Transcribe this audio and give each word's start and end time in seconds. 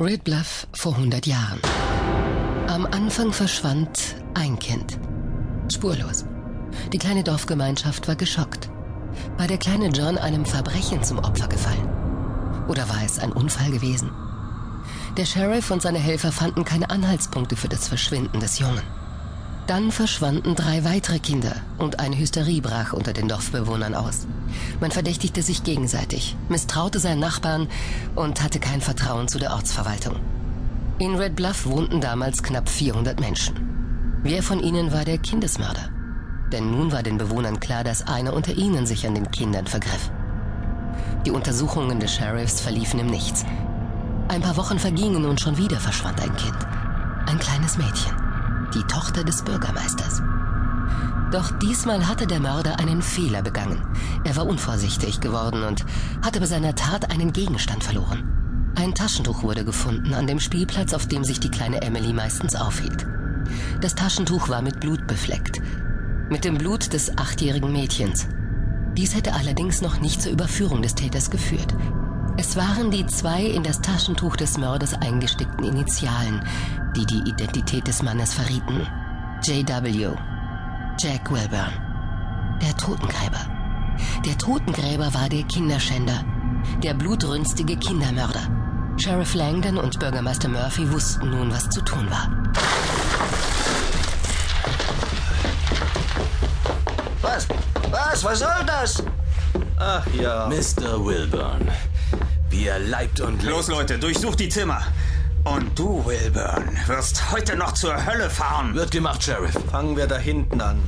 Red 0.00 0.24
Bluff 0.24 0.66
vor 0.72 0.96
100 0.96 1.24
Jahren. 1.24 1.60
Am 2.66 2.84
Anfang 2.84 3.32
verschwand 3.32 4.16
ein 4.34 4.58
Kind. 4.58 4.98
Spurlos. 5.72 6.24
Die 6.92 6.98
kleine 6.98 7.22
Dorfgemeinschaft 7.22 8.08
war 8.08 8.16
geschockt. 8.16 8.68
War 9.38 9.46
der 9.46 9.58
kleine 9.58 9.90
John 9.90 10.18
einem 10.18 10.46
Verbrechen 10.46 11.04
zum 11.04 11.20
Opfer 11.20 11.46
gefallen? 11.46 11.88
Oder 12.66 12.88
war 12.88 13.04
es 13.04 13.20
ein 13.20 13.30
Unfall 13.30 13.70
gewesen? 13.70 14.10
Der 15.16 15.26
Sheriff 15.26 15.70
und 15.70 15.80
seine 15.80 16.00
Helfer 16.00 16.32
fanden 16.32 16.64
keine 16.64 16.90
Anhaltspunkte 16.90 17.54
für 17.54 17.68
das 17.68 17.86
Verschwinden 17.86 18.40
des 18.40 18.58
Jungen. 18.58 18.82
Dann 19.66 19.90
verschwanden 19.90 20.54
drei 20.54 20.84
weitere 20.84 21.18
Kinder 21.18 21.56
und 21.78 21.98
eine 21.98 22.18
Hysterie 22.18 22.60
brach 22.60 22.92
unter 22.92 23.14
den 23.14 23.28
Dorfbewohnern 23.28 23.94
aus. 23.94 24.26
Man 24.78 24.90
verdächtigte 24.90 25.42
sich 25.42 25.64
gegenseitig, 25.64 26.36
misstraute 26.50 26.98
seinen 26.98 27.20
Nachbarn 27.20 27.68
und 28.14 28.42
hatte 28.42 28.60
kein 28.60 28.82
Vertrauen 28.82 29.26
zu 29.26 29.38
der 29.38 29.52
Ortsverwaltung. 29.52 30.16
In 30.98 31.14
Red 31.14 31.34
Bluff 31.34 31.64
wohnten 31.64 32.02
damals 32.02 32.42
knapp 32.42 32.68
400 32.68 33.18
Menschen. 33.20 34.20
Wer 34.22 34.42
von 34.42 34.60
ihnen 34.60 34.92
war 34.92 35.06
der 35.06 35.18
Kindesmörder? 35.18 35.88
Denn 36.52 36.70
nun 36.70 36.92
war 36.92 37.02
den 37.02 37.16
Bewohnern 37.16 37.58
klar, 37.58 37.84
dass 37.84 38.06
einer 38.06 38.34
unter 38.34 38.52
ihnen 38.52 38.86
sich 38.86 39.06
an 39.06 39.14
den 39.14 39.30
Kindern 39.30 39.66
vergriff. 39.66 40.10
Die 41.24 41.30
Untersuchungen 41.30 42.00
des 42.00 42.14
Sheriffs 42.14 42.60
verliefen 42.60 43.00
im 43.00 43.06
Nichts. 43.06 43.46
Ein 44.28 44.42
paar 44.42 44.58
Wochen 44.58 44.78
vergingen 44.78 45.24
und 45.24 45.40
schon 45.40 45.56
wieder 45.56 45.80
verschwand 45.80 46.20
ein 46.20 46.36
Kind. 46.36 46.58
Ein 47.26 47.38
kleines 47.38 47.78
Mädchen 47.78 48.23
die 48.74 48.82
Tochter 48.84 49.24
des 49.24 49.42
Bürgermeisters. 49.42 50.22
Doch 51.30 51.50
diesmal 51.58 52.06
hatte 52.08 52.26
der 52.26 52.40
Mörder 52.40 52.78
einen 52.78 53.02
Fehler 53.02 53.42
begangen. 53.42 53.82
Er 54.24 54.36
war 54.36 54.46
unvorsichtig 54.46 55.20
geworden 55.20 55.64
und 55.64 55.84
hatte 56.22 56.40
bei 56.40 56.46
seiner 56.46 56.74
Tat 56.74 57.10
einen 57.10 57.32
Gegenstand 57.32 57.82
verloren. 57.82 58.72
Ein 58.76 58.94
Taschentuch 58.94 59.42
wurde 59.42 59.64
gefunden 59.64 60.14
an 60.14 60.26
dem 60.26 60.40
Spielplatz, 60.40 60.94
auf 60.94 61.06
dem 61.06 61.24
sich 61.24 61.40
die 61.40 61.50
kleine 61.50 61.82
Emily 61.82 62.12
meistens 62.12 62.54
aufhielt. 62.56 63.06
Das 63.80 63.94
Taschentuch 63.94 64.48
war 64.48 64.62
mit 64.62 64.80
Blut 64.80 65.06
befleckt. 65.06 65.60
Mit 66.30 66.44
dem 66.44 66.58
Blut 66.58 66.92
des 66.92 67.16
achtjährigen 67.16 67.72
Mädchens. 67.72 68.26
Dies 68.96 69.14
hätte 69.14 69.34
allerdings 69.34 69.82
noch 69.82 70.00
nicht 70.00 70.22
zur 70.22 70.32
Überführung 70.32 70.82
des 70.82 70.94
Täters 70.94 71.30
geführt. 71.30 71.74
Es 72.36 72.56
waren 72.56 72.90
die 72.90 73.06
zwei 73.06 73.42
in 73.42 73.62
das 73.62 73.80
Taschentuch 73.80 74.36
des 74.36 74.58
Mörders 74.58 74.94
eingestickten 74.94 75.64
Initialen, 75.64 76.44
die 76.96 77.06
die 77.06 77.28
Identität 77.28 77.86
des 77.86 78.02
Mannes 78.02 78.34
verrieten. 78.34 78.86
JW. 79.44 80.08
Jack 80.98 81.30
Wilburn. 81.30 81.72
Der 82.60 82.76
Totengräber. 82.76 83.40
Der 84.24 84.36
Totengräber 84.36 85.14
war 85.14 85.28
der 85.28 85.44
Kinderschänder. 85.44 86.24
Der 86.82 86.94
blutrünstige 86.94 87.76
Kindermörder. 87.76 88.48
Sheriff 88.96 89.34
Langdon 89.34 89.78
und 89.78 89.98
Bürgermeister 90.00 90.48
Murphy 90.48 90.90
wussten 90.90 91.30
nun, 91.30 91.52
was 91.52 91.68
zu 91.68 91.82
tun 91.82 92.08
war. 92.10 92.30
Was? 97.22 97.48
Was? 97.90 98.24
Was 98.24 98.38
soll 98.38 98.66
das? 98.66 99.02
Ach 99.78 100.06
ja. 100.14 100.48
Mr. 100.48 101.04
Wilburn, 101.04 101.68
er 102.66 102.78
leibt 102.78 103.20
und 103.20 103.42
lebt. 103.42 103.50
Los, 103.50 103.68
Leute, 103.68 103.98
durchsucht 103.98 104.40
die 104.40 104.48
Zimmer. 104.48 104.82
Und 105.44 105.78
du, 105.78 106.04
Wilburn, 106.06 106.76
wirst 106.86 107.30
heute 107.30 107.56
noch 107.56 107.72
zur 107.72 108.06
Hölle 108.06 108.30
fahren. 108.30 108.74
Wird 108.74 108.90
gemacht, 108.90 109.22
Sheriff. 109.22 109.56
Fangen 109.70 109.96
wir 109.96 110.06
da 110.06 110.16
hinten 110.16 110.60
an. 110.60 110.82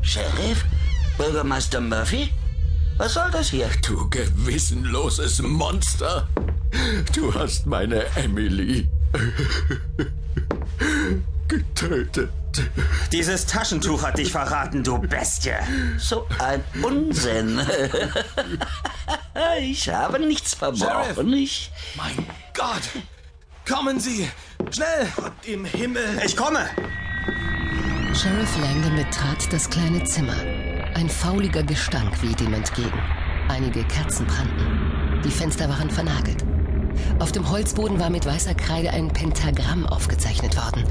Sheriff? 0.00 0.64
Bürgermeister 1.18 1.80
Murphy? 1.80 2.30
Was 2.96 3.14
soll 3.14 3.30
das 3.32 3.50
hier? 3.50 3.68
Du 3.86 4.08
gewissenloses 4.08 5.42
Monster. 5.42 6.28
Du 7.14 7.34
hast 7.34 7.66
meine 7.66 8.04
Emily 8.16 8.88
getötet. 11.48 12.30
Dieses 13.12 13.46
Taschentuch 13.46 14.02
hat 14.02 14.18
dich 14.18 14.30
verraten, 14.30 14.84
du 14.84 14.98
Bestie. 14.98 15.50
So 15.98 16.26
ein 16.38 16.62
Unsinn. 16.82 17.58
ich 19.60 19.88
habe 19.88 20.20
nichts 20.20 20.54
verbrochen. 20.54 21.32
Ich. 21.32 21.70
Mein 21.96 22.26
Gott! 22.54 22.82
Kommen 23.66 23.98
Sie! 23.98 24.28
Schnell! 24.70 25.08
Gott 25.16 25.32
im 25.46 25.64
Himmel! 25.64 26.20
Ich 26.24 26.36
komme! 26.36 26.68
Sheriff 28.14 28.56
Langdon 28.60 28.94
betrat 28.94 29.52
das 29.52 29.68
kleine 29.68 30.04
Zimmer. 30.04 30.36
Ein 30.94 31.08
fauliger 31.08 31.62
Gestank 31.62 32.22
wehte 32.22 32.44
ihm 32.44 32.54
entgegen. 32.54 33.02
Einige 33.48 33.82
Kerzen 33.84 34.26
brannten. 34.26 35.20
Die 35.24 35.30
Fenster 35.30 35.68
waren 35.68 35.90
vernagelt. 35.90 36.44
Auf 37.18 37.32
dem 37.32 37.50
Holzboden 37.50 37.98
war 37.98 38.10
mit 38.10 38.26
weißer 38.26 38.54
Kreide 38.54 38.90
ein 38.90 39.08
Pentagramm 39.08 39.86
aufgezeichnet 39.86 40.56
worden. 40.56 40.84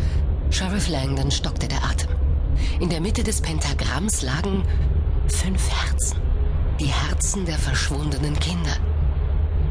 Sheriff 0.53 0.88
Langdon 0.88 1.31
stockte 1.31 1.68
der 1.68 1.84
Atem. 1.84 2.12
In 2.80 2.88
der 2.88 3.02
Mitte 3.02 3.24
des 3.24 3.41
Pentagramms 3.41 4.22
lagen 4.22 4.64
fünf 5.28 5.68
Herzen. 5.68 6.18
Die 6.80 6.86
Herzen 6.86 7.46
der 7.46 7.58
verschwundenen 7.58 8.38
Kinder. 8.40 8.78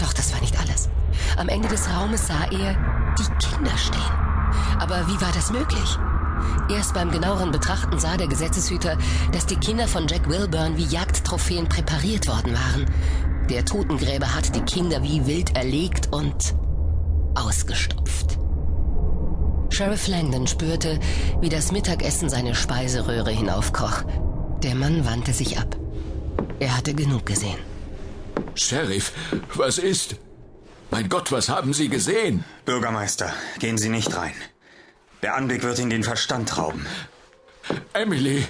Doch 0.01 0.13
das 0.13 0.33
war 0.33 0.41
nicht 0.41 0.59
alles. 0.59 0.89
Am 1.37 1.49
Ende 1.49 1.69
des 1.69 1.89
Raumes 1.89 2.27
sah 2.27 2.47
er 2.51 2.75
die 3.17 3.47
Kinder 3.47 3.79
stehen. 3.79 4.01
Aber 4.81 5.07
wie 5.07 5.21
war 5.21 5.31
das 5.33 5.53
möglich? 5.53 5.99
Erst 6.69 6.95
beim 6.95 7.13
genaueren 7.13 7.53
Betrachten 7.53 8.01
sah 8.01 8.17
der 8.17 8.27
Gesetzeshüter, 8.27 8.99
dass 9.31 9.47
die 9.47 9.57
Kinder 9.57 9.87
von 9.87 10.09
Jack 10.09 10.29
Wilburn 10.29 10.77
wie 10.77 10.87
Jagdtrophäen 10.87 11.69
präpariert 11.69 12.27
worden 12.27 12.55
waren. 12.55 12.87
Der 13.49 13.65
Totengräber 13.65 14.35
hatte 14.35 14.51
die 14.51 14.63
Kinder 14.63 15.01
wie 15.05 15.27
wild 15.27 15.55
erlegt 15.55 16.13
und 16.13 16.57
ausgestopft. 17.37 18.37
Sheriff 19.73 20.07
Langdon 20.07 20.47
spürte, 20.47 21.01
wie 21.41 21.49
das 21.49 21.73
Mittagessen 21.73 22.29
seine 22.29 22.55
Speiseröhre 22.55 23.31
hinaufkroch. 23.31 24.05
Der 24.63 24.75
Mann 24.75 25.07
wandte 25.07 25.33
sich 25.33 25.59
ab. 25.59 25.77
Er 26.61 26.77
hatte 26.77 26.93
genug 26.95 27.25
gesehen. 27.25 27.59
Sheriff, 28.55 29.13
was 29.55 29.79
ist? 29.79 30.17
Mein 30.91 31.09
Gott, 31.09 31.33
was 31.33 31.49
haben 31.49 31.73
Sie 31.73 31.89
gesehen? 31.89 32.45
Bürgermeister, 32.67 33.33
gehen 33.61 33.79
Sie 33.79 33.89
nicht 33.89 34.15
rein. 34.15 34.35
Der 35.23 35.37
Anblick 35.37 35.63
wird 35.63 35.79
Ihnen 35.79 35.91
den 35.91 36.05
Verstand 36.05 36.59
rauben. 36.59 36.87
Emily, 37.95 38.45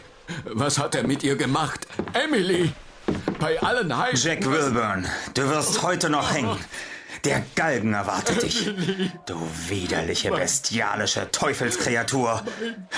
was 0.44 0.78
hat 0.78 0.96
er 0.96 1.06
mit 1.06 1.22
ihr 1.22 1.36
gemacht? 1.36 1.86
Emily! 2.14 2.72
Bei 3.38 3.60
allen 3.62 3.96
Heim... 3.96 4.16
Jack 4.16 4.44
Wilburn, 4.44 5.06
du 5.34 5.48
wirst 5.48 5.82
heute 5.82 6.10
noch 6.10 6.32
hängen. 6.34 6.58
Der 7.24 7.44
Galgen 7.54 7.94
erwartet 7.94 8.42
dich. 8.42 8.70
Du 9.26 9.36
widerliche, 9.68 10.30
bestialische 10.30 11.30
Teufelskreatur. 11.30 12.42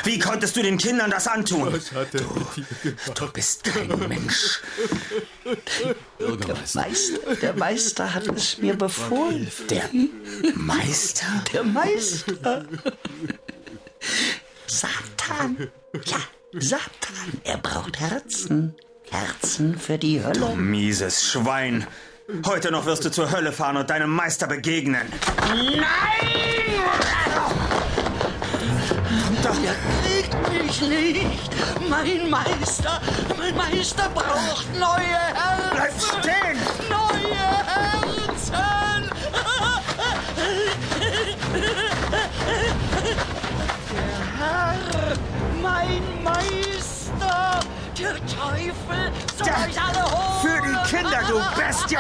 Wie 0.05 0.19
konntest 0.19 0.57
du 0.57 0.63
den 0.63 0.79
Kindern 0.79 1.11
das 1.11 1.27
antun? 1.29 1.79
Du, 2.13 3.13
du 3.15 3.33
bist 3.33 3.65
kein 3.65 3.89
Mensch. 4.09 4.61
Der 5.45 6.57
Meister, 6.75 7.37
der 7.43 7.53
Meister 7.55 8.15
hat 8.15 8.27
es 8.29 8.59
mir 8.59 8.75
befohlen. 8.77 9.51
Der 9.69 9.89
Meister? 10.55 11.27
Der 11.53 11.65
Meister. 11.65 12.65
Satan. 14.67 15.71
Ja, 16.05 16.19
Satan. 16.59 17.41
Er 17.45 17.59
braucht 17.59 18.01
Herzen. 18.01 18.75
Herzen 19.11 19.79
für 19.79 19.99
die 19.99 20.19
Du 20.19 20.25
Hölle. 20.25 20.57
mieses 20.57 21.31
Schwein. 21.31 21.87
Heute 22.47 22.71
noch 22.71 22.87
wirst 22.87 23.05
du 23.05 23.11
zur 23.11 23.31
Hölle 23.31 23.53
fahren 23.53 23.77
und 23.77 23.91
deinem 23.91 24.09
Meister 24.09 24.47
begegnen. 24.47 25.13
Er 29.43 29.75
kriegt 30.03 30.53
mich 30.53 30.81
nicht. 30.81 31.51
Mein 31.89 32.31
Meister, 32.31 33.01
mein 33.37 33.55
Meister 33.55 34.09
braucht 34.15 34.67
neue 34.79 35.19
Herzen. 35.35 35.71
Bleib 35.71 35.93
stehen! 36.01 36.59
Neue 36.89 37.37
Herzen. 37.67 39.11
Der 43.93 44.23
Herr, 44.39 45.17
mein 45.63 46.03
Meister, 46.23 47.61
der 47.99 48.15
Teufel 48.27 49.13
soll 49.37 49.47
Ja, 49.47 49.67
euch 49.67 49.79
alle 49.83 50.05
holen. 50.11 50.54
Kinder, 50.87 51.21
du 51.29 51.41
Bestie! 51.57 51.97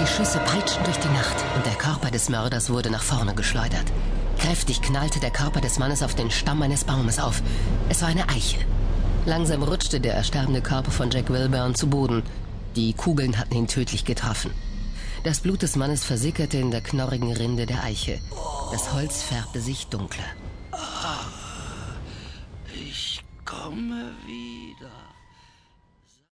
Die 0.00 0.06
Schüsse 0.06 0.38
peitschten 0.40 0.84
durch 0.84 0.98
die 0.98 1.08
Nacht 1.08 1.36
und 1.56 1.64
der 1.64 1.74
Körper 1.74 2.10
des 2.10 2.28
Mörders 2.28 2.70
wurde 2.70 2.90
nach 2.90 3.02
vorne 3.02 3.34
geschleudert. 3.34 3.84
Kräftig 4.38 4.82
knallte 4.82 5.20
der 5.20 5.30
Körper 5.30 5.60
des 5.60 5.78
Mannes 5.78 6.02
auf 6.02 6.14
den 6.14 6.30
Stamm 6.30 6.60
eines 6.62 6.84
Baumes 6.84 7.18
auf. 7.18 7.42
Es 7.88 8.02
war 8.02 8.08
eine 8.08 8.28
Eiche. 8.28 8.58
Langsam 9.24 9.62
rutschte 9.62 10.00
der 10.00 10.14
ersterbende 10.14 10.60
Körper 10.60 10.90
von 10.90 11.10
Jack 11.10 11.30
Wilburn 11.30 11.74
zu 11.74 11.88
Boden. 11.88 12.22
Die 12.76 12.92
Kugeln 12.92 13.38
hatten 13.38 13.54
ihn 13.54 13.68
tödlich 13.68 14.04
getroffen. 14.04 14.50
Das 15.22 15.40
Blut 15.40 15.62
des 15.62 15.76
Mannes 15.76 16.04
versickerte 16.04 16.58
in 16.58 16.70
der 16.70 16.82
knorrigen 16.82 17.32
Rinde 17.32 17.64
der 17.64 17.82
Eiche. 17.82 18.20
Das 18.70 18.92
Holz 18.92 19.22
färbte 19.22 19.60
sich 19.62 19.86
dunkler. 19.86 20.24
Ich 22.74 23.24
komme 23.64 24.12
wieder. 24.26 25.13